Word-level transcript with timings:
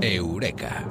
Eureka. 0.00 0.84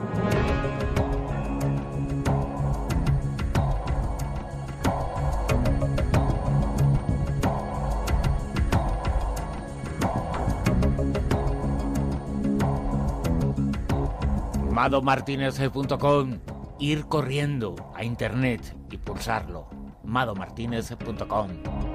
madomartinez.com 14.71 16.39
Ir 16.79 17.05
corriendo 17.07 17.75
a 17.95 18.03
internet 18.03 18.61
y 18.91 18.97
pulsarlo. 18.97 19.67
madomartinez.com 20.03 21.86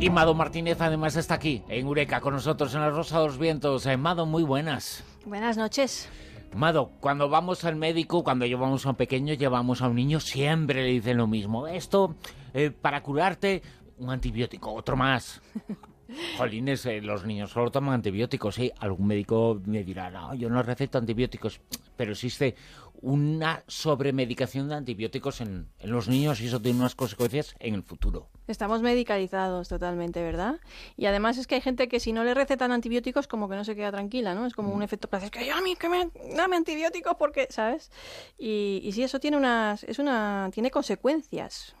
Y 0.00 0.08
Mado 0.08 0.34
Martínez 0.34 0.80
además 0.80 1.14
está 1.16 1.34
aquí, 1.34 1.62
en 1.68 1.84
Eureka, 1.84 2.22
con 2.22 2.32
nosotros 2.32 2.74
en 2.74 2.80
la 2.80 2.88
Rosa 2.88 3.20
de 3.20 3.26
los 3.26 3.36
Vientos. 3.36 3.84
Eh, 3.84 3.98
Mado, 3.98 4.24
muy 4.24 4.42
buenas. 4.42 5.04
Buenas 5.26 5.58
noches. 5.58 6.08
Mado, 6.54 6.92
cuando 7.00 7.28
vamos 7.28 7.66
al 7.66 7.76
médico, 7.76 8.24
cuando 8.24 8.46
llevamos 8.46 8.86
a 8.86 8.90
un 8.90 8.96
pequeño, 8.96 9.34
llevamos 9.34 9.82
a 9.82 9.88
un 9.88 9.96
niño, 9.96 10.18
siempre 10.18 10.82
le 10.82 10.88
dicen 10.92 11.18
lo 11.18 11.26
mismo. 11.26 11.66
Esto, 11.66 12.14
eh, 12.54 12.70
para 12.70 13.02
curarte, 13.02 13.60
un 13.98 14.08
antibiótico, 14.08 14.72
otro 14.72 14.96
más. 14.96 15.42
Jolines, 16.38 16.86
eh, 16.86 17.00
los 17.00 17.24
niños 17.24 17.50
solo 17.50 17.70
toman 17.70 17.94
antibióticos, 17.94 18.54
¿sí? 18.54 18.72
Algún 18.78 19.06
médico 19.06 19.60
me 19.66 19.84
dirá, 19.84 20.10
no, 20.10 20.34
yo 20.34 20.48
no 20.48 20.62
receto 20.62 20.98
antibióticos, 20.98 21.60
pero 21.96 22.12
existe 22.12 22.54
una 23.02 23.62
sobremedicación 23.66 24.68
de 24.68 24.74
antibióticos 24.74 25.40
en, 25.40 25.68
en, 25.78 25.90
los 25.90 26.08
niños 26.08 26.40
y 26.40 26.46
eso 26.46 26.60
tiene 26.60 26.78
unas 26.78 26.94
consecuencias 26.94 27.54
en 27.58 27.74
el 27.74 27.82
futuro. 27.82 28.28
Estamos 28.46 28.82
medicalizados 28.82 29.68
totalmente, 29.68 30.22
¿verdad? 30.22 30.60
Y 30.96 31.06
además 31.06 31.38
es 31.38 31.46
que 31.46 31.54
hay 31.54 31.60
gente 31.60 31.88
que 31.88 32.00
si 32.00 32.12
no 32.12 32.24
le 32.24 32.34
recetan 32.34 32.72
antibióticos 32.72 33.26
como 33.26 33.48
que 33.48 33.56
no 33.56 33.64
se 33.64 33.74
queda 33.74 33.90
tranquila, 33.90 34.34
¿no? 34.34 34.46
Es 34.46 34.54
como 34.54 34.74
un 34.74 34.82
efecto 34.82 35.08
placer, 35.08 35.30
que 35.30 35.50
a 35.50 35.60
mí 35.60 35.76
que 35.76 35.88
me 35.88 36.10
dame 36.36 36.56
antibióticos 36.56 37.14
porque, 37.18 37.46
¿sabes? 37.50 37.90
Y, 38.38 38.80
y 38.84 38.92
sí, 38.92 39.02
eso 39.02 39.18
tiene 39.18 39.36
unas, 39.36 39.84
es 39.84 39.98
una, 39.98 40.50
tiene 40.52 40.70
consecuencias. 40.70 41.74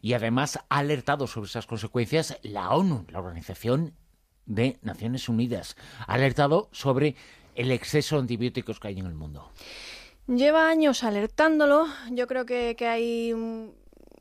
Y 0.00 0.12
además 0.14 0.58
ha 0.68 0.78
alertado 0.78 1.26
sobre 1.26 1.48
esas 1.48 1.66
consecuencias 1.66 2.38
la 2.42 2.70
ONU, 2.70 3.06
la 3.10 3.18
Organización 3.18 3.94
de 4.46 4.78
Naciones 4.82 5.28
Unidas. 5.28 5.76
Ha 6.06 6.14
alertado 6.14 6.68
sobre 6.72 7.16
el 7.54 7.70
exceso 7.70 8.16
de 8.16 8.22
antibióticos 8.22 8.80
que 8.80 8.88
hay 8.88 8.98
en 8.98 9.06
el 9.06 9.14
mundo. 9.14 9.50
Lleva 10.26 10.68
años 10.68 11.04
alertándolo. 11.04 11.86
Yo 12.10 12.26
creo 12.26 12.46
que, 12.46 12.76
hay 12.86 13.34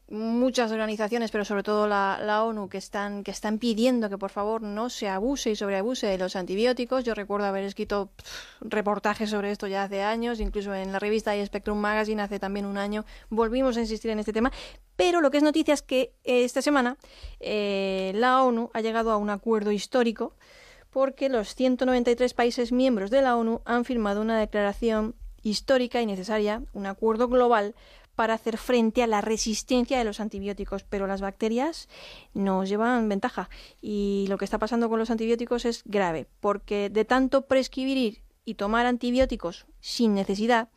muchas 0.10 0.72
organizaciones, 0.72 1.32
pero 1.32 1.46
sobre 1.46 1.64
todo 1.64 1.88
la, 1.88 2.20
la, 2.22 2.44
ONU, 2.44 2.68
que 2.68 2.78
están, 2.78 3.24
que 3.24 3.32
están 3.32 3.58
pidiendo 3.58 4.10
que 4.10 4.18
por 4.18 4.30
favor 4.30 4.62
no 4.62 4.90
se 4.90 5.08
abuse 5.08 5.52
y 5.52 5.56
sobreabuse 5.56 6.08
de 6.08 6.18
los 6.18 6.36
antibióticos. 6.36 7.06
Yo 7.06 7.16
recuerdo 7.16 7.48
haber 7.48 7.64
escrito 7.64 8.12
reportajes 8.60 9.30
sobre 9.30 9.52
esto 9.52 9.68
ya 9.68 9.84
hace 9.84 10.04
años, 10.04 10.42
incluso 10.42 10.76
en 10.76 10.92
la 10.92 11.00
revista 11.00 11.36
y 11.36 11.46
Spectrum 11.46 11.78
Magazine 11.78 12.22
hace 12.22 12.38
también 12.38 12.66
un 12.66 12.78
año 12.78 13.06
volvimos 13.30 13.78
a 13.78 13.80
insistir 13.80 14.12
en 14.12 14.20
este 14.20 14.34
tema. 14.34 14.52
Pero 14.96 15.22
lo 15.22 15.32
que 15.32 15.38
es 15.38 15.44
noticia 15.44 15.74
es 15.74 15.82
que 15.82 16.14
eh, 16.24 16.44
esta 16.44 16.62
semana 16.62 16.98
eh, 17.40 18.12
la 18.16 18.44
ONU 18.44 18.70
ha 18.74 18.82
llegado 18.82 19.12
a 19.12 19.18
un 19.18 19.30
acuerdo 19.30 19.72
histórico 19.72 20.36
porque 20.90 21.28
los 21.30 21.56
193 21.56 22.34
países 22.34 22.72
miembros 22.72 23.10
de 23.10 23.22
la 23.22 23.36
ONU 23.36 23.62
han 23.66 23.84
firmado 23.84 24.22
una 24.22 24.40
declaración 24.40 25.16
histórica 25.42 26.02
y 26.02 26.06
necesaria, 26.06 26.62
un 26.74 26.86
acuerdo 26.86 27.28
global 27.28 27.76
para 28.16 28.36
hacer 28.36 28.58
frente 28.58 29.02
a 29.02 29.08
la 29.08 29.22
resistencia 29.22 29.98
de 29.98 30.04
los 30.04 30.20
antibióticos, 30.20 30.84
pero 30.84 31.08
las 31.08 31.22
bacterias 31.22 31.90
nos 32.34 32.70
llevan 32.70 33.10
ventaja. 33.10 33.50
Y 33.82 34.26
lo 34.30 34.38
que 34.38 34.46
está 34.46 34.60
pasando 34.60 34.88
con 34.88 35.00
los 35.00 35.10
antibióticos 35.10 35.66
es 35.66 35.82
grave, 35.86 36.28
porque 36.40 36.90
de 36.90 37.06
tanto 37.06 37.48
prescribir 37.48 38.22
y 38.46 38.56
tomar 38.56 38.86
antibióticos 38.86 39.66
sin 39.80 40.14
necesidad, 40.14 40.70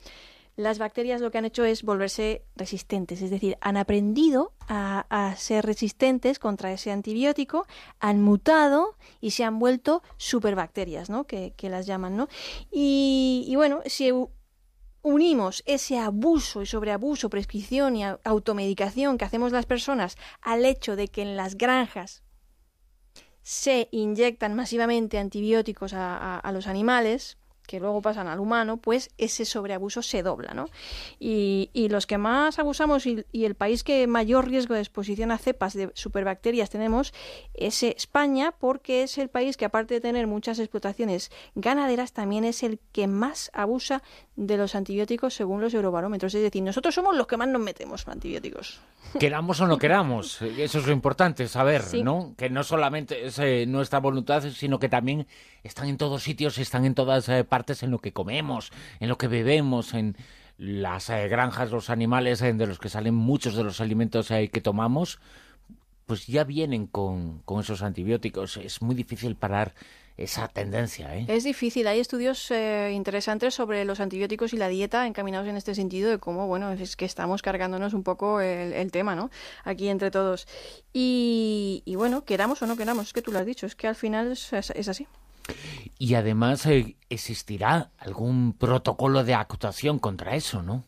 las 0.56 0.78
bacterias 0.78 1.20
lo 1.20 1.30
que 1.30 1.38
han 1.38 1.44
hecho 1.44 1.64
es 1.64 1.82
volverse 1.82 2.42
resistentes, 2.56 3.20
es 3.20 3.30
decir, 3.30 3.58
han 3.60 3.76
aprendido 3.76 4.54
a, 4.68 5.34
ser 5.36 5.66
resistentes 5.66 6.38
contra 6.38 6.72
ese 6.72 6.90
antibiótico, 6.90 7.66
han 8.00 8.22
mutado 8.22 8.96
y 9.20 9.32
se 9.32 9.44
han 9.44 9.58
vuelto 9.58 10.02
superbacterias, 10.16 11.10
¿no? 11.10 11.24
Que, 11.24 11.54
las 11.62 11.86
llaman, 11.86 12.16
¿no? 12.16 12.28
Y, 12.70 13.52
bueno, 13.54 13.82
si 13.84 14.10
unimos 15.02 15.62
ese 15.66 15.98
abuso 15.98 16.62
y 16.62 16.66
sobreabuso, 16.66 17.28
prescripción 17.28 17.94
y 17.96 18.04
automedicación 18.24 19.18
que 19.18 19.26
hacemos 19.26 19.52
las 19.52 19.66
personas 19.66 20.16
al 20.40 20.64
hecho 20.64 20.96
de 20.96 21.08
que 21.08 21.22
en 21.22 21.36
las 21.36 21.56
granjas 21.56 22.22
se 23.42 23.88
inyectan 23.92 24.54
masivamente 24.54 25.18
antibióticos 25.18 25.92
a, 25.92 26.38
a 26.38 26.52
los 26.52 26.66
animales, 26.66 27.36
que 27.66 27.80
luego 27.80 28.02
pasan 28.02 28.28
al 28.28 28.40
humano, 28.40 28.76
pues 28.78 29.10
ese 29.18 29.44
sobreabuso 29.44 30.02
se 30.02 30.22
dobla, 30.22 30.54
¿no? 30.54 30.66
Y, 31.18 31.70
y 31.72 31.88
los 31.88 32.06
que 32.06 32.18
más 32.18 32.58
abusamos 32.58 33.06
y, 33.06 33.24
y, 33.32 33.44
el 33.44 33.54
país 33.54 33.84
que 33.84 34.06
mayor 34.06 34.48
riesgo 34.48 34.74
de 34.74 34.80
exposición 34.80 35.30
a 35.30 35.38
cepas 35.38 35.74
de 35.74 35.90
superbacterias 35.94 36.70
tenemos 36.70 37.12
es 37.54 37.82
España, 37.82 38.52
porque 38.52 39.02
es 39.02 39.18
el 39.18 39.28
país 39.28 39.56
que 39.56 39.64
aparte 39.64 39.94
de 39.94 40.00
tener 40.00 40.26
muchas 40.26 40.58
explotaciones 40.58 41.30
ganaderas, 41.54 42.12
también 42.12 42.44
es 42.44 42.62
el 42.62 42.78
que 42.92 43.06
más 43.06 43.50
abusa 43.52 44.02
de 44.36 44.56
los 44.56 44.74
antibióticos 44.74 45.34
según 45.34 45.60
los 45.60 45.74
eurobarómetros. 45.74 46.34
Es 46.34 46.42
decir, 46.42 46.62
nosotros 46.62 46.94
somos 46.94 47.16
los 47.16 47.26
que 47.26 47.36
más 47.36 47.48
nos 47.48 47.62
metemos 47.62 48.06
antibióticos. 48.06 48.80
Queramos 49.18 49.60
o 49.60 49.66
no 49.66 49.78
queramos, 49.78 50.42
eso 50.42 50.78
es 50.78 50.86
lo 50.86 50.92
importante, 50.92 51.48
saber, 51.48 51.82
sí. 51.82 52.02
¿no? 52.02 52.34
Que 52.36 52.50
no 52.50 52.64
solamente 52.64 53.26
es 53.26 53.38
eh, 53.38 53.64
nuestra 53.66 54.00
voluntad, 54.00 54.42
sino 54.50 54.78
que 54.78 54.88
también 54.88 55.26
están 55.62 55.88
en 55.88 55.96
todos 55.96 56.22
sitios, 56.22 56.58
están 56.58 56.84
en 56.84 56.94
todas 56.94 57.28
eh, 57.28 57.44
partes 57.56 57.82
en 57.82 57.90
lo 57.90 58.00
que 58.00 58.12
comemos, 58.12 58.70
en 59.00 59.08
lo 59.08 59.16
que 59.16 59.28
bebemos, 59.28 59.94
en 59.94 60.14
las 60.58 61.08
eh, 61.08 61.26
granjas, 61.28 61.70
los 61.70 61.88
animales 61.88 62.42
eh, 62.42 62.52
de 62.52 62.66
los 62.66 62.78
que 62.78 62.90
salen 62.90 63.14
muchos 63.14 63.56
de 63.56 63.64
los 63.64 63.80
alimentos 63.80 64.30
eh, 64.30 64.50
que 64.52 64.60
tomamos, 64.60 65.18
pues 66.04 66.26
ya 66.26 66.44
vienen 66.44 66.86
con, 66.86 67.40
con 67.46 67.60
esos 67.60 67.80
antibióticos. 67.80 68.58
Es 68.58 68.82
muy 68.82 68.94
difícil 68.94 69.36
parar 69.36 69.72
esa 70.16 70.48
tendencia. 70.48 71.14
¿eh? 71.16 71.26
Es 71.28 71.44
difícil. 71.44 71.86
Hay 71.86 72.00
estudios 72.00 72.50
eh, 72.50 72.92
interesantes 72.94 73.54
sobre 73.54 73.84
los 73.84 74.00
antibióticos 74.00 74.52
y 74.52 74.56
la 74.56 74.68
dieta 74.68 75.06
encaminados 75.06 75.48
en 75.48 75.56
este 75.56 75.74
sentido 75.74 76.10
de 76.10 76.18
cómo, 76.18 76.46
bueno, 76.46 76.72
es 76.72 76.96
que 76.96 77.04
estamos 77.04 77.42
cargándonos 77.42 77.92
un 77.92 78.02
poco 78.02 78.40
el, 78.40 78.90
tema, 78.90 79.14
¿no? 79.14 79.30
Aquí 79.64 79.88
entre 79.88 80.10
todos. 80.10 80.46
Y, 80.92 81.82
bueno, 81.96 82.24
queramos 82.24 82.62
o 82.62 82.66
no 82.66 82.76
queramos, 82.76 83.08
es 83.08 83.12
que 83.12 83.22
tú 83.22 83.32
lo 83.32 83.38
has 83.38 83.46
dicho, 83.46 83.66
es 83.66 83.74
que 83.74 83.88
al 83.88 83.96
final 83.96 84.32
es, 84.32 84.52
es 84.52 84.88
así. 84.88 85.06
Y 85.98 86.14
además 86.14 86.66
eh, 86.66 86.96
existirá 87.08 87.90
algún 87.98 88.52
protocolo 88.52 89.24
de 89.24 89.34
actuación 89.34 89.98
contra 89.98 90.34
eso, 90.34 90.62
¿no? 90.62 90.84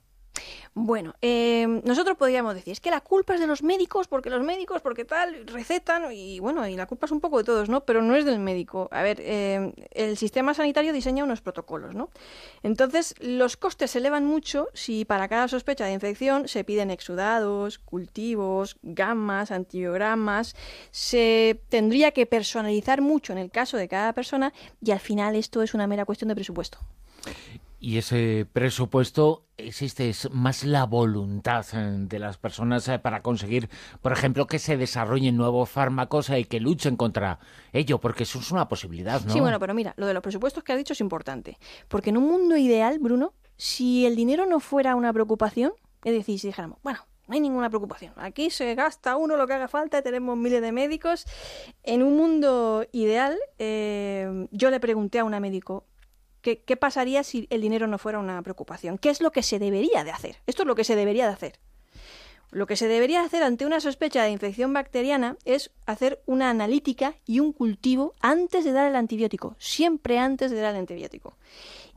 Bueno, 0.74 1.14
eh, 1.22 1.66
nosotros 1.84 2.16
podríamos 2.16 2.54
decir, 2.54 2.72
es 2.72 2.80
que 2.80 2.90
la 2.90 3.00
culpa 3.00 3.34
es 3.34 3.40
de 3.40 3.46
los 3.46 3.62
médicos, 3.62 4.08
porque 4.08 4.30
los 4.30 4.42
médicos, 4.42 4.80
porque 4.80 5.04
tal, 5.04 5.46
recetan, 5.46 6.12
y 6.12 6.40
bueno, 6.40 6.66
y 6.66 6.76
la 6.76 6.86
culpa 6.86 7.06
es 7.06 7.12
un 7.12 7.20
poco 7.20 7.38
de 7.38 7.44
todos, 7.44 7.68
¿no? 7.68 7.84
Pero 7.84 8.02
no 8.02 8.14
es 8.14 8.24
del 8.24 8.38
médico. 8.38 8.88
A 8.92 9.02
ver, 9.02 9.18
eh, 9.20 9.72
el 9.92 10.16
sistema 10.16 10.54
sanitario 10.54 10.92
diseña 10.92 11.24
unos 11.24 11.40
protocolos, 11.40 11.94
¿no? 11.94 12.10
Entonces, 12.62 13.14
los 13.20 13.56
costes 13.56 13.90
se 13.90 13.98
elevan 13.98 14.24
mucho 14.24 14.68
si 14.74 15.04
para 15.04 15.28
cada 15.28 15.48
sospecha 15.48 15.84
de 15.84 15.92
infección 15.92 16.48
se 16.48 16.64
piden 16.64 16.90
exudados, 16.90 17.78
cultivos, 17.78 18.76
gamas, 18.82 19.50
antibiogramas, 19.50 20.54
se 20.90 21.60
tendría 21.68 22.12
que 22.12 22.26
personalizar 22.26 23.00
mucho 23.00 23.32
en 23.32 23.38
el 23.38 23.50
caso 23.50 23.76
de 23.76 23.88
cada 23.88 24.12
persona, 24.12 24.52
y 24.84 24.90
al 24.90 25.00
final 25.00 25.34
esto 25.34 25.62
es 25.62 25.74
una 25.74 25.86
mera 25.86 26.04
cuestión 26.04 26.28
de 26.28 26.34
presupuesto. 26.34 26.78
Y 27.80 27.98
ese 27.98 28.46
presupuesto 28.52 29.44
existe, 29.56 30.08
es 30.08 30.30
más 30.32 30.64
la 30.64 30.84
voluntad 30.84 31.64
de 31.66 32.18
las 32.18 32.38
personas 32.38 32.88
eh, 32.88 32.98
para 32.98 33.22
conseguir, 33.22 33.68
por 34.02 34.12
ejemplo, 34.12 34.46
que 34.46 34.58
se 34.58 34.76
desarrollen 34.76 35.36
nuevos 35.36 35.68
fármacos 35.68 36.30
y 36.30 36.44
que 36.44 36.60
luchen 36.60 36.96
contra 36.96 37.38
ello, 37.72 37.98
porque 38.00 38.24
eso 38.24 38.38
es 38.38 38.50
una 38.50 38.68
posibilidad, 38.68 39.20
¿no? 39.24 39.32
Sí, 39.32 39.40
bueno, 39.40 39.58
pero 39.58 39.74
mira, 39.74 39.94
lo 39.96 40.06
de 40.06 40.14
los 40.14 40.22
presupuestos 40.22 40.64
que 40.64 40.72
has 40.72 40.78
dicho 40.78 40.92
es 40.92 41.00
importante, 41.00 41.58
porque 41.88 42.10
en 42.10 42.16
un 42.16 42.28
mundo 42.28 42.56
ideal, 42.56 42.98
Bruno, 42.98 43.34
si 43.56 44.06
el 44.06 44.16
dinero 44.16 44.46
no 44.46 44.60
fuera 44.60 44.94
una 44.94 45.12
preocupación, 45.12 45.72
es 46.04 46.12
decir, 46.12 46.38
si 46.38 46.48
dijéramos, 46.48 46.78
bueno, 46.82 47.00
no 47.28 47.34
hay 47.34 47.40
ninguna 47.40 47.68
preocupación. 47.68 48.12
Aquí 48.16 48.48
se 48.48 48.74
gasta 48.74 49.16
uno 49.16 49.36
lo 49.36 49.46
que 49.46 49.52
haga 49.52 49.68
falta, 49.68 50.00
tenemos 50.00 50.36
miles 50.36 50.62
de 50.62 50.72
médicos. 50.72 51.26
En 51.82 52.02
un 52.02 52.16
mundo 52.16 52.86
ideal, 52.90 53.36
eh, 53.58 54.48
yo 54.50 54.70
le 54.70 54.80
pregunté 54.80 55.18
a 55.18 55.24
una 55.24 55.38
médico, 55.38 55.84
¿Qué, 56.48 56.62
¿Qué, 56.62 56.78
pasaría 56.78 57.24
si 57.24 57.46
el 57.50 57.60
dinero 57.60 57.86
no 57.88 57.98
fuera 57.98 58.18
una 58.18 58.40
preocupación? 58.40 58.96
¿Qué 58.96 59.10
es 59.10 59.20
lo 59.20 59.32
que 59.32 59.42
se 59.42 59.58
debería 59.58 60.02
de 60.02 60.12
hacer? 60.12 60.36
Esto 60.46 60.62
es 60.62 60.66
lo 60.66 60.74
que 60.74 60.84
se 60.84 60.96
debería 60.96 61.26
de 61.26 61.34
hacer. 61.34 61.58
Lo 62.50 62.66
que 62.66 62.74
se 62.74 62.88
debería 62.88 63.20
hacer 63.20 63.42
ante 63.42 63.66
una 63.66 63.80
sospecha 63.80 64.22
de 64.22 64.30
infección 64.30 64.72
bacteriana 64.72 65.36
es 65.44 65.70
hacer 65.84 66.22
una 66.24 66.48
analítica 66.48 67.16
y 67.26 67.40
un 67.40 67.52
cultivo 67.52 68.14
antes 68.20 68.64
de 68.64 68.72
dar 68.72 68.86
el 68.88 68.96
antibiótico, 68.96 69.56
siempre 69.58 70.18
antes 70.18 70.50
de 70.50 70.58
dar 70.58 70.72
el 70.74 70.80
antibiótico. 70.80 71.36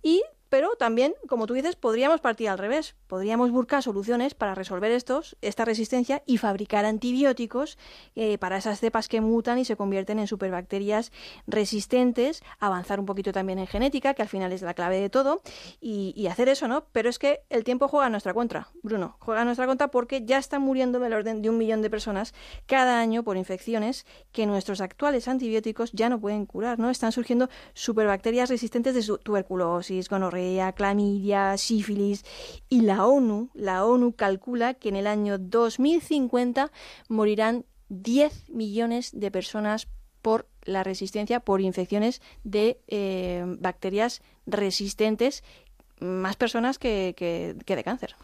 Y 0.03 0.21
pero 0.51 0.75
también, 0.75 1.15
como 1.29 1.47
tú 1.47 1.53
dices, 1.53 1.77
podríamos 1.77 2.19
partir 2.19 2.49
al 2.49 2.57
revés. 2.57 2.95
Podríamos 3.07 3.51
buscar 3.51 3.81
soluciones 3.81 4.33
para 4.33 4.53
resolver 4.53 4.91
estos, 4.91 5.37
esta 5.39 5.63
resistencia 5.63 6.23
y 6.25 6.39
fabricar 6.39 6.83
antibióticos 6.83 7.77
eh, 8.15 8.37
para 8.37 8.57
esas 8.57 8.81
cepas 8.81 9.07
que 9.07 9.21
mutan 9.21 9.59
y 9.59 9.65
se 9.65 9.77
convierten 9.77 10.19
en 10.19 10.27
superbacterias 10.27 11.13
resistentes, 11.47 12.43
avanzar 12.59 12.99
un 12.99 13.05
poquito 13.05 13.31
también 13.31 13.59
en 13.59 13.67
genética, 13.67 14.13
que 14.13 14.23
al 14.23 14.27
final 14.27 14.51
es 14.51 14.61
la 14.61 14.73
clave 14.73 14.99
de 14.99 15.09
todo, 15.09 15.41
y, 15.79 16.27
hacer 16.27 16.49
eso, 16.49 16.67
¿no? 16.67 16.83
Pero 16.91 17.09
es 17.09 17.17
que 17.17 17.43
el 17.49 17.63
tiempo 17.63 17.87
juega 17.87 18.07
a 18.07 18.09
nuestra 18.09 18.33
contra, 18.33 18.67
Bruno, 18.83 19.15
juega 19.19 19.41
a 19.41 19.45
nuestra 19.45 19.67
contra 19.67 19.87
porque 19.87 20.25
ya 20.25 20.37
están 20.37 20.63
muriendo 20.63 20.99
del 20.99 21.13
orden 21.13 21.41
de 21.41 21.49
un 21.49 21.57
millón 21.57 21.81
de 21.81 21.89
personas 21.89 22.33
cada 22.65 22.99
año 22.99 23.23
por 23.23 23.37
infecciones 23.37 24.05
que 24.33 24.45
nuestros 24.45 24.81
actuales 24.81 25.29
antibióticos 25.29 25.93
ya 25.93 26.09
no 26.09 26.19
pueden 26.19 26.45
curar, 26.45 26.77
¿no? 26.77 26.89
Están 26.89 27.13
surgiendo 27.13 27.49
superbacterias 27.73 28.49
resistentes 28.49 28.95
de 28.95 29.17
tuberculosis, 29.23 30.09
gonorrea, 30.09 30.40
clamidia, 30.75 31.57
sífilis 31.57 32.23
y 32.69 32.81
la 32.81 33.05
ONU, 33.05 33.49
la 33.53 33.85
ONU 33.85 34.13
calcula 34.13 34.73
que 34.73 34.89
en 34.89 34.95
el 34.95 35.07
año 35.07 35.37
2050 35.37 36.71
morirán 37.07 37.65
10 37.89 38.49
millones 38.49 39.11
de 39.13 39.31
personas 39.31 39.87
por 40.21 40.47
la 40.63 40.83
resistencia 40.83 41.39
por 41.39 41.61
infecciones 41.61 42.21
de 42.43 42.79
eh, 42.87 43.43
bacterias 43.59 44.21
resistentes, 44.45 45.43
más 45.99 46.35
personas 46.35 46.79
que, 46.79 47.13
que, 47.17 47.55
de 47.75 47.83
cáncer. 47.83 48.15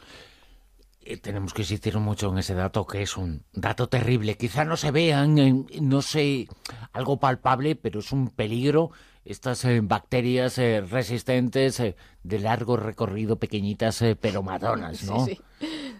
Eh, 1.01 1.17
tenemos 1.17 1.53
que 1.53 1.61
insistir 1.61 1.97
mucho 1.97 2.29
en 2.29 2.37
ese 2.37 2.53
dato 2.53 2.85
que 2.85 3.01
es 3.01 3.17
un 3.17 3.43
dato 3.53 3.87
terrible. 3.87 4.35
Quizá 4.35 4.65
no 4.65 4.77
se 4.77 4.91
vean, 4.91 5.65
no 5.81 6.01
sé, 6.01 6.47
algo 6.91 7.19
palpable, 7.19 7.75
pero 7.75 7.99
es 7.99 8.11
un 8.11 8.29
peligro 8.29 8.91
estas 9.27 9.63
eh, 9.65 9.79
bacterias 9.81 10.57
eh, 10.57 10.81
resistentes 10.81 11.81
de 12.23 12.39
largo 12.39 12.77
recorrido, 12.77 13.37
pequeñitas 13.37 14.03
pero 14.19 14.43
madonas, 14.43 15.03
¿no? 15.03 15.25
Sí, 15.25 15.35
sí. 15.35 15.41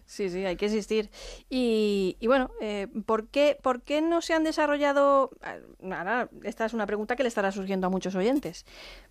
Sí, 0.08 0.30
sí, 0.30 0.46
hay 0.46 0.56
que 0.56 0.68
existir. 0.68 1.10
Y, 1.50 2.16
y 2.22 2.28
bueno, 2.28 2.50
eh, 2.62 2.88
¿por, 3.06 3.28
qué, 3.28 3.58
¿por 3.62 3.82
qué 3.82 4.02
no 4.02 4.22
se 4.22 4.34
han 4.34 4.46
desarrollado... 4.46 5.32
Ahora, 5.84 6.30
esta 6.44 6.66
es 6.66 6.74
una 6.74 6.86
pregunta 6.86 7.18
que 7.18 7.24
le 7.24 7.30
estará 7.30 7.52
surgiendo 7.52 7.88
a 7.88 7.90
muchos 7.90 8.16
oyentes. 8.16 8.66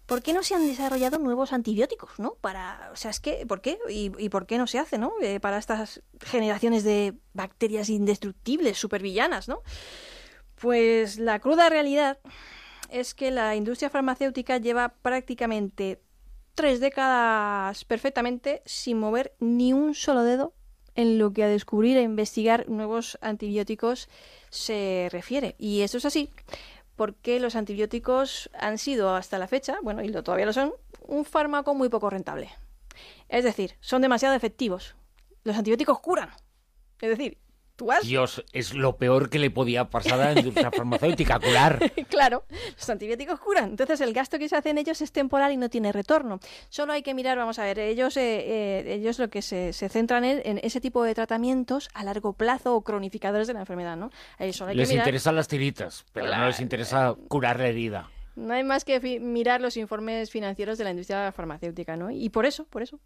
¿Por 0.06 0.22
qué 0.22 0.32
no 0.32 0.42
se 0.42 0.54
han 0.54 0.66
desarrollado 0.66 1.18
nuevos 1.18 1.52
antibióticos, 1.52 2.18
no? 2.18 2.36
Para, 2.40 2.90
o 2.94 2.96
sea, 2.96 3.10
es 3.10 3.20
que, 3.20 3.44
¿por 3.44 3.60
qué? 3.60 3.78
¿Y, 3.90 4.10
y 4.18 4.30
por 4.30 4.46
qué 4.46 4.56
no 4.56 4.66
se 4.66 4.78
hace, 4.78 4.96
no? 4.96 5.12
Eh, 5.20 5.38
para 5.38 5.58
estas 5.58 6.02
generaciones 6.20 6.82
de 6.82 7.12
bacterias 7.34 7.90
indestructibles, 7.90 8.78
supervillanas, 8.78 9.48
¿no? 9.48 9.60
Pues 10.54 11.18
la 11.18 11.40
cruda 11.40 11.68
realidad 11.68 12.18
es 12.90 13.14
que 13.14 13.30
la 13.30 13.56
industria 13.56 13.90
farmacéutica 13.90 14.58
lleva 14.58 14.90
prácticamente 15.02 16.00
tres 16.54 16.80
décadas 16.80 17.84
perfectamente 17.84 18.62
sin 18.64 18.98
mover 18.98 19.34
ni 19.40 19.72
un 19.72 19.94
solo 19.94 20.22
dedo 20.22 20.54
en 20.94 21.18
lo 21.18 21.32
que 21.32 21.44
a 21.44 21.48
descubrir 21.48 21.98
e 21.98 22.02
investigar 22.02 22.68
nuevos 22.68 23.18
antibióticos 23.20 24.08
se 24.50 25.08
refiere. 25.12 25.54
Y 25.58 25.82
eso 25.82 25.98
es 25.98 26.06
así 26.06 26.30
porque 26.96 27.38
los 27.38 27.54
antibióticos 27.54 28.50
han 28.58 28.78
sido 28.78 29.14
hasta 29.14 29.38
la 29.38 29.46
fecha, 29.46 29.76
bueno, 29.82 30.02
y 30.02 30.08
lo, 30.08 30.22
todavía 30.22 30.46
lo 30.46 30.52
son, 30.52 30.72
un 31.02 31.24
fármaco 31.24 31.74
muy 31.74 31.90
poco 31.90 32.10
rentable. 32.10 32.50
Es 33.28 33.44
decir, 33.44 33.74
son 33.80 34.02
demasiado 34.02 34.34
efectivos. 34.34 34.96
Los 35.44 35.56
antibióticos 35.56 36.00
curan. 36.00 36.30
Es 37.00 37.10
decir, 37.10 37.38
Dios, 38.02 38.44
es 38.52 38.74
lo 38.74 38.96
peor 38.96 39.28
que 39.28 39.38
le 39.38 39.50
podía 39.50 39.90
pasar 39.90 40.20
a 40.20 40.32
la 40.32 40.40
industria 40.40 40.70
farmacéutica, 40.70 41.38
curar. 41.40 41.92
claro, 42.08 42.44
los 42.76 42.88
antibióticos 42.90 43.40
curan. 43.40 43.70
Entonces 43.70 44.00
el 44.00 44.12
gasto 44.12 44.38
que 44.38 44.48
se 44.48 44.56
hace 44.56 44.70
en 44.70 44.78
ellos 44.78 45.00
es 45.00 45.12
temporal 45.12 45.52
y 45.52 45.56
no 45.56 45.68
tiene 45.68 45.92
retorno. 45.92 46.40
Solo 46.68 46.92
hay 46.92 47.02
que 47.02 47.14
mirar, 47.14 47.36
vamos 47.36 47.58
a 47.58 47.64
ver, 47.64 47.78
ellos, 47.78 48.16
eh, 48.16 48.22
eh, 48.22 48.94
ellos 48.94 49.18
lo 49.18 49.28
que 49.28 49.42
se, 49.42 49.72
se 49.72 49.88
centran 49.88 50.24
en, 50.24 50.40
en, 50.44 50.60
ese 50.62 50.80
tipo 50.80 51.04
de 51.04 51.14
tratamientos 51.14 51.88
a 51.94 52.04
largo 52.04 52.32
plazo 52.32 52.74
o 52.74 52.82
cronificadores 52.82 53.46
de 53.46 53.54
la 53.54 53.60
enfermedad, 53.60 53.96
¿no? 53.96 54.10
Solo 54.52 54.72
les 54.72 54.88
mirar... 54.88 55.06
interesan 55.06 55.36
las 55.36 55.48
tiritas, 55.48 56.04
pero 56.12 56.34
no 56.34 56.46
les 56.46 56.60
interesa 56.60 57.14
curar 57.28 57.58
la 57.58 57.68
herida. 57.68 58.10
No 58.36 58.52
hay 58.52 58.64
más 58.64 58.84
que 58.84 59.00
mirar 59.20 59.60
los 59.60 59.76
informes 59.76 60.30
financieros 60.30 60.76
de 60.78 60.84
la 60.84 60.90
industria 60.90 61.32
farmacéutica, 61.32 61.96
¿no? 61.96 62.10
Y 62.10 62.28
por 62.28 62.44
eso, 62.44 62.64
por 62.64 62.82
eso. 62.82 63.00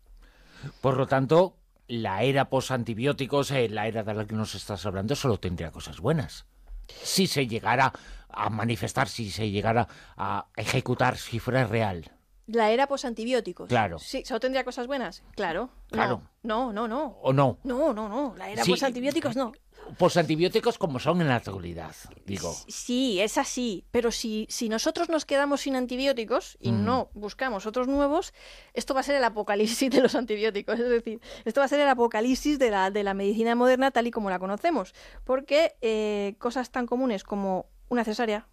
Por 0.81 0.97
lo 0.97 1.07
tanto, 1.07 1.57
la 1.91 2.23
era 2.23 2.49
post-antibióticos, 2.49 3.51
eh, 3.51 3.69
la 3.69 3.89
era 3.89 4.05
de 4.05 4.15
la 4.15 4.25
que 4.25 4.37
nos 4.37 4.55
estás 4.55 4.87
hablando, 4.87 5.17
solo 5.17 5.41
tendría 5.41 5.73
cosas 5.73 5.99
buenas. 5.99 6.47
Si 6.87 7.27
se 7.27 7.49
llegara 7.49 7.93
a 8.29 8.49
manifestar, 8.49 9.09
si 9.09 9.31
se 9.31 9.51
llegara 9.51 9.89
a 10.17 10.47
ejecutar, 10.57 11.17
si 11.17 11.41
fuera 11.41 11.67
real. 11.67 12.13
La 12.47 12.71
era 12.71 12.87
posantibióticos. 12.87 13.69
Claro. 13.69 13.99
Sí, 13.99 14.25
¿solo 14.25 14.39
tendría 14.39 14.65
cosas 14.65 14.87
buenas? 14.87 15.25
Claro. 15.35 15.71
Claro. 15.91 16.23
No, 16.43 16.73
no, 16.73 16.87
no. 16.87 17.19
¿O 17.23 17.33
no? 17.33 17.59
No, 17.65 17.93
no, 17.93 18.09
no. 18.09 18.35
La 18.37 18.51
era 18.51 18.65
sí, 18.65 18.71
posantibióticos 18.71 19.35
no. 19.35 19.53
Posantibióticos 19.99 20.79
como 20.79 20.99
son 20.99 21.21
en 21.21 21.29
la 21.29 21.37
actualidad, 21.37 21.95
digo. 22.27 22.55
Sí, 22.69 23.21
es 23.21 23.39
así. 23.39 23.85
Pero 23.91 24.11
si, 24.11 24.47
si 24.49 24.69
nosotros 24.69 25.09
nos 25.09 25.25
quedamos 25.25 25.63
sin 25.63 25.77
antibióticos 25.77 26.57
y 26.61 26.73
mm. 26.73 26.85
no 26.85 27.11
buscamos 27.15 27.67
otros 27.67 27.89
nuevos, 27.89 28.33
esto 28.75 28.95
va 28.95 29.01
a 29.01 29.03
ser 29.03 29.17
el 29.17 29.25
apocalipsis 29.25 29.91
de 29.91 30.01
los 30.01 30.15
antibióticos. 30.15 30.79
Es 30.79 30.89
decir, 30.89 31.21
esto 31.45 31.61
va 31.61 31.67
a 31.67 31.69
ser 31.69 31.81
el 31.81 31.89
apocalipsis 31.89 32.59
de 32.59 32.71
la, 32.71 32.91
de 32.91 33.03
la 33.03 33.15
medicina 33.15 33.55
moderna 33.55 33.91
tal 33.91 34.07
y 34.07 34.11
como 34.11 34.31
la 34.31 34.39
conocemos. 34.39 34.95
Porque 35.25 35.77
eh, 35.81 36.35
cosas 36.39 36.71
tan 36.71 36.87
comunes 36.87 37.25
como 37.25 37.67
una 37.89 38.05
cesárea, 38.05 38.49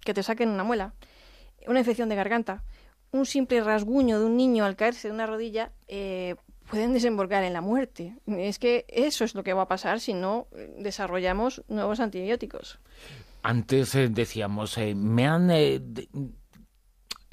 que 0.00 0.14
te 0.14 0.22
saquen 0.22 0.48
una 0.48 0.64
muela, 0.64 0.94
una 1.66 1.80
infección 1.80 2.08
de 2.08 2.16
garganta, 2.16 2.64
un 3.10 3.26
simple 3.26 3.62
rasguño 3.62 4.18
de 4.20 4.26
un 4.26 4.36
niño 4.36 4.64
al 4.64 4.76
caerse 4.76 5.08
de 5.08 5.14
una 5.14 5.26
rodilla 5.26 5.72
eh, 5.86 6.36
pueden 6.70 6.92
desembocar 6.92 7.44
en 7.44 7.52
la 7.52 7.60
muerte. 7.60 8.16
Es 8.26 8.58
que 8.58 8.84
eso 8.88 9.24
es 9.24 9.34
lo 9.34 9.42
que 9.42 9.52
va 9.52 9.62
a 9.62 9.68
pasar 9.68 10.00
si 10.00 10.14
no 10.14 10.46
desarrollamos 10.78 11.62
nuevos 11.68 12.00
antibióticos. 12.00 12.78
Antes 13.42 13.94
eh, 13.94 14.08
decíamos, 14.08 14.76
eh, 14.78 14.94
me 14.94 15.26
han 15.26 15.50
eh, 15.50 15.80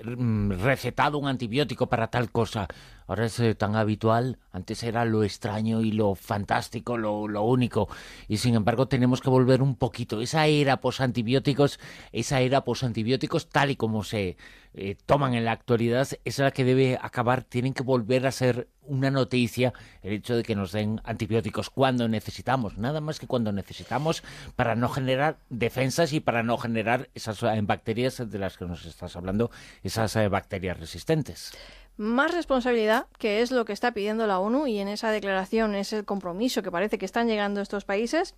mm, 0.03 0.51
recetado 0.51 1.17
un 1.17 1.27
antibiótico 1.27 1.87
para 1.87 2.07
tal 2.07 2.31
cosa. 2.31 2.67
Ahora 3.07 3.25
es 3.25 3.39
eh, 3.39 3.55
tan 3.55 3.75
habitual, 3.75 4.39
antes 4.51 4.83
era 4.83 5.05
lo 5.05 5.23
extraño 5.23 5.81
y 5.81 5.91
lo 5.91 6.15
fantástico, 6.15 6.97
lo, 6.97 7.27
lo 7.27 7.43
único. 7.43 7.87
Y 8.27 8.37
sin 8.37 8.55
embargo 8.55 8.87
tenemos 8.87 9.21
que 9.21 9.29
volver 9.29 9.61
un 9.61 9.75
poquito. 9.75 10.21
Esa 10.21 10.47
era 10.47 10.77
posantibióticos, 10.77 11.79
esa 12.11 12.41
era 12.41 12.63
posantibióticos 12.63 13.49
tal 13.49 13.71
y 13.71 13.75
como 13.75 14.03
se 14.03 14.37
eh, 14.77 14.97
toman 15.05 15.35
en 15.35 15.45
la 15.45 15.53
actualidad, 15.53 16.05
es 16.25 16.39
la 16.39 16.51
que 16.51 16.65
debe 16.65 16.99
acabar. 17.01 17.43
Tienen 17.43 17.73
que 17.73 17.81
volver 17.83 18.27
a 18.27 18.31
ser 18.31 18.67
una 18.81 19.09
noticia 19.09 19.73
el 20.03 20.13
hecho 20.13 20.35
de 20.35 20.43
que 20.43 20.53
nos 20.53 20.73
den 20.73 20.99
antibióticos 21.05 21.69
cuando 21.69 22.09
necesitamos, 22.09 22.77
nada 22.77 22.99
más 22.99 23.19
que 23.19 23.25
cuando 23.25 23.53
necesitamos 23.53 24.21
para 24.57 24.75
no 24.75 24.89
generar 24.89 25.37
defensas 25.49 26.11
y 26.11 26.19
para 26.19 26.43
no 26.43 26.57
generar 26.57 27.09
esas 27.15 27.41
eh, 27.43 27.59
bacterias 27.63 28.29
de 28.29 28.37
las 28.37 28.57
que 28.57 28.65
nos 28.65 28.85
estás 28.85 29.15
hablando, 29.15 29.49
esas 29.81 30.13
eh, 30.17 30.27
bacterias 30.27 30.77
resistentes 30.77 31.53
más 31.97 32.33
responsabilidad, 32.33 33.07
que 33.17 33.41
es 33.41 33.51
lo 33.51 33.65
que 33.65 33.73
está 33.73 33.91
pidiendo 33.91 34.27
la 34.27 34.39
ONU 34.39 34.67
y 34.67 34.79
en 34.79 34.87
esa 34.87 35.11
declaración 35.11 35.75
es 35.75 35.93
el 35.93 36.05
compromiso 36.05 36.61
que 36.61 36.71
parece 36.71 36.97
que 36.97 37.05
están 37.05 37.27
llegando 37.27 37.61
estos 37.61 37.85
países. 37.85 38.35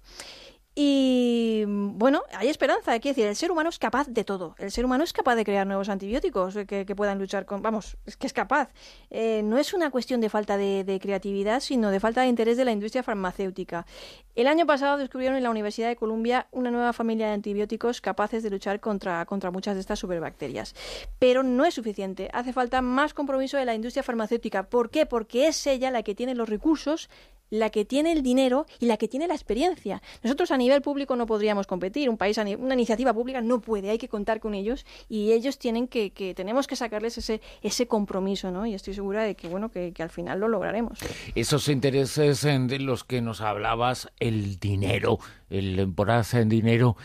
Y 0.79 1.63
bueno, 1.65 2.21
hay 2.35 2.49
esperanza, 2.49 2.91
hay 2.91 2.99
que 2.99 3.09
decir, 3.09 3.25
el 3.25 3.35
ser 3.35 3.51
humano 3.51 3.69
es 3.69 3.79
capaz 3.79 4.09
de 4.09 4.23
todo. 4.23 4.53
El 4.59 4.69
ser 4.69 4.85
humano 4.85 5.03
es 5.03 5.11
capaz 5.11 5.33
de 5.33 5.43
crear 5.43 5.65
nuevos 5.65 5.89
antibióticos 5.89 6.53
que, 6.67 6.85
que 6.85 6.95
puedan 6.95 7.17
luchar 7.17 7.47
con. 7.47 7.63
Vamos, 7.63 7.97
es 8.05 8.15
que 8.15 8.27
es 8.27 8.33
capaz. 8.33 8.69
Eh, 9.09 9.41
no 9.43 9.57
es 9.57 9.73
una 9.73 9.89
cuestión 9.89 10.21
de 10.21 10.29
falta 10.29 10.55
de, 10.55 10.83
de, 10.83 10.99
creatividad, 10.99 11.61
sino 11.61 11.89
de 11.89 11.99
falta 11.99 12.21
de 12.21 12.27
interés 12.27 12.57
de 12.57 12.65
la 12.65 12.73
industria 12.73 13.01
farmacéutica. 13.01 13.87
El 14.35 14.45
año 14.45 14.67
pasado 14.67 14.97
descubrieron 14.97 15.35
en 15.35 15.41
la 15.41 15.49
Universidad 15.49 15.87
de 15.87 15.95
Columbia 15.95 16.45
una 16.51 16.69
nueva 16.69 16.93
familia 16.93 17.25
de 17.25 17.33
antibióticos 17.33 17.99
capaces 17.99 18.43
de 18.43 18.51
luchar 18.51 18.79
contra, 18.79 19.25
contra 19.25 19.49
muchas 19.49 19.73
de 19.73 19.81
estas 19.81 19.97
superbacterias. 19.97 20.75
Pero 21.17 21.41
no 21.41 21.65
es 21.65 21.73
suficiente. 21.73 22.29
Hace 22.33 22.53
falta 22.53 22.83
más 22.83 23.15
compromiso 23.15 23.57
de 23.57 23.65
la 23.65 23.73
industria 23.73 24.03
farmacéutica. 24.03 24.69
¿Por 24.69 24.91
qué? 24.91 25.07
Porque 25.07 25.47
es 25.47 25.65
ella 25.65 25.89
la 25.89 26.03
que 26.03 26.13
tiene 26.13 26.35
los 26.35 26.47
recursos 26.47 27.09
la 27.49 27.69
que 27.69 27.85
tiene 27.85 28.11
el 28.11 28.23
dinero 28.23 28.65
y 28.79 28.85
la 28.85 28.97
que 28.97 29.07
tiene 29.07 29.27
la 29.27 29.33
experiencia. 29.33 30.01
Nosotros 30.23 30.51
a 30.51 30.57
nivel 30.57 30.81
público 30.81 31.15
no 31.15 31.25
podríamos 31.25 31.67
competir, 31.67 32.09
un 32.09 32.17
país, 32.17 32.37
una 32.37 32.73
iniciativa 32.73 33.13
pública 33.13 33.41
no 33.41 33.61
puede, 33.61 33.89
hay 33.89 33.97
que 33.97 34.09
contar 34.09 34.39
con 34.39 34.53
ellos 34.53 34.85
y 35.09 35.31
ellos 35.31 35.57
tienen 35.57 35.87
que, 35.87 36.11
que 36.11 36.33
tenemos 36.33 36.67
que 36.67 36.75
sacarles 36.75 37.17
ese, 37.17 37.41
ese 37.61 37.87
compromiso, 37.87 38.51
¿no? 38.51 38.65
Y 38.65 38.73
estoy 38.73 38.93
segura 38.93 39.23
de 39.23 39.35
que, 39.35 39.47
bueno, 39.47 39.69
que, 39.69 39.93
que 39.93 40.03
al 40.03 40.09
final 40.09 40.39
lo 40.39 40.47
lograremos. 40.47 40.99
Esos 41.35 41.69
intereses 41.69 42.41
de 42.41 42.79
los 42.79 43.03
que 43.03 43.21
nos 43.21 43.41
hablabas, 43.41 44.09
el 44.19 44.59
dinero, 44.59 45.19
el 45.49 45.85
voraz 45.87 46.33
en 46.33 46.49
dinero, 46.49 46.97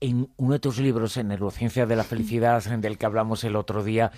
en 0.00 0.28
uno 0.36 0.52
de 0.54 0.58
tus 0.58 0.78
libros, 0.78 1.16
en 1.16 1.28
Neurociencia 1.28 1.86
de 1.86 1.96
la 1.96 2.04
Felicidad, 2.04 2.62
del 2.62 2.98
que 2.98 3.06
hablamos 3.06 3.44
el 3.44 3.56
otro 3.56 3.82
día, 3.82 4.12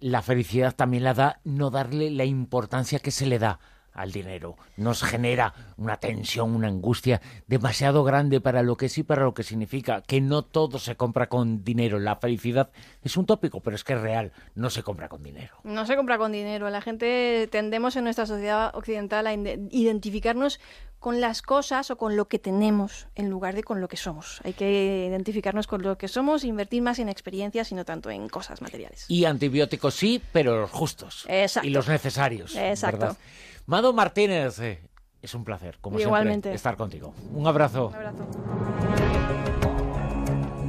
la 0.00 0.20
felicidad 0.22 0.74
también 0.74 1.04
la 1.04 1.14
da 1.14 1.40
no 1.44 1.70
darle 1.70 2.10
la 2.10 2.24
importancia 2.24 2.98
que 2.98 3.10
se 3.10 3.26
le 3.26 3.38
da 3.38 3.60
al 3.92 4.12
dinero. 4.12 4.56
Nos 4.76 5.02
genera 5.02 5.54
una 5.76 5.96
tensión, 5.96 6.54
una 6.54 6.68
angustia 6.68 7.20
demasiado 7.46 8.04
grande 8.04 8.40
para 8.40 8.62
lo 8.62 8.76
que 8.76 8.88
sí, 8.88 9.02
para 9.02 9.24
lo 9.24 9.34
que 9.34 9.42
significa 9.42 10.02
que 10.02 10.20
no 10.20 10.42
todo 10.42 10.78
se 10.78 10.96
compra 10.96 11.28
con 11.28 11.64
dinero. 11.64 11.98
La 11.98 12.16
felicidad 12.16 12.70
es 13.02 13.16
un 13.16 13.26
tópico, 13.26 13.60
pero 13.60 13.76
es 13.76 13.84
que 13.84 13.94
es 13.94 14.00
real, 14.00 14.32
no 14.54 14.70
se 14.70 14.82
compra 14.82 15.08
con 15.08 15.22
dinero. 15.22 15.56
No 15.64 15.86
se 15.86 15.96
compra 15.96 16.18
con 16.18 16.32
dinero. 16.32 16.70
La 16.70 16.80
gente 16.80 17.48
tendemos 17.50 17.96
en 17.96 18.04
nuestra 18.04 18.26
sociedad 18.26 18.74
occidental 18.74 19.26
a 19.26 19.34
identificarnos 19.34 20.60
con 21.02 21.20
las 21.20 21.42
cosas 21.42 21.90
o 21.90 21.96
con 21.96 22.16
lo 22.16 22.28
que 22.28 22.38
tenemos 22.38 23.08
en 23.16 23.28
lugar 23.28 23.56
de 23.56 23.64
con 23.64 23.80
lo 23.80 23.88
que 23.88 23.96
somos. 23.96 24.40
Hay 24.44 24.52
que 24.52 25.08
identificarnos 25.08 25.66
con 25.66 25.82
lo 25.82 25.98
que 25.98 26.06
somos 26.06 26.44
invertir 26.44 26.80
más 26.80 27.00
en 27.00 27.08
experiencias 27.08 27.72
y 27.72 27.74
no 27.74 27.84
tanto 27.84 28.08
en 28.08 28.28
cosas 28.28 28.62
materiales. 28.62 29.06
Y 29.08 29.24
antibióticos 29.24 29.94
sí, 29.94 30.22
pero 30.32 30.60
los 30.60 30.70
justos. 30.70 31.24
Exacto. 31.28 31.66
Y 31.66 31.72
los 31.72 31.88
necesarios. 31.88 32.54
Exacto. 32.54 33.16
Mado 33.66 33.92
Martínez, 33.92 34.58
eh, 34.60 34.88
es 35.20 35.34
un 35.34 35.44
placer, 35.44 35.78
como 35.80 35.98
siempre, 35.98 36.54
estar 36.54 36.76
contigo. 36.76 37.14
Un 37.32 37.46
abrazo. 37.46 37.88
Un 37.88 37.94
abrazo. 37.94 39.31